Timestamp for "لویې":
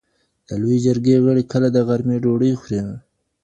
0.61-0.83